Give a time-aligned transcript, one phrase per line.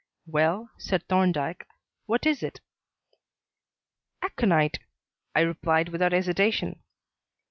[0.25, 1.67] "Well," said Thorndyke;
[2.07, 2.59] "what is it?"
[4.23, 4.79] "Aconite,"
[5.35, 6.81] I replied without hesitation.